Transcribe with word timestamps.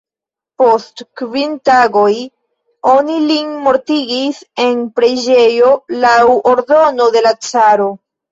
Post 0.59 1.01
kvin 1.19 1.51
tagoj 1.69 2.13
oni 2.93 3.17
lin 3.25 3.51
mortigis 3.67 4.41
en 4.65 4.81
preĝejo, 5.01 5.69
laŭ 6.07 6.15
ordono 6.53 7.11
de 7.17 7.23
la 7.27 7.37
caro. 7.51 7.87